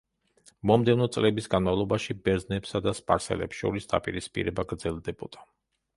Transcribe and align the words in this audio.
მომდევნო 0.69 1.07
წლების 1.15 1.49
განმავლობაში 1.55 2.17
ბერძნებსა 2.29 2.81
და 2.87 2.97
სპარსელებს 3.03 3.63
შორის 3.63 3.87
დაპირისპირება 3.95 4.67
გრძელდებოდა. 4.73 5.51